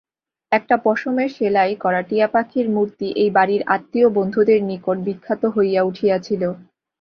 [0.51, 6.41] একটা পশমের সেলাই করা টিয়াপাখির মূর্তি এই বাড়ির আত্মীয়বন্ধুদের নিকট বিখ্যাত হইয়া উঠিয়াছিল।